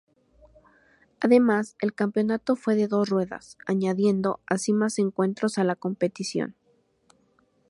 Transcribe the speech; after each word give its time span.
Además, 1.19 1.75
el 1.79 1.93
campeonato 1.93 2.55
fue 2.55 2.73
de 2.73 2.87
dos 2.87 3.07
ruedas, 3.07 3.59
añadiendo 3.67 4.39
así 4.47 4.73
más 4.73 4.97
encuentros 4.97 5.59
a 5.59 5.63
la 5.63 5.75
competición. 5.75 6.55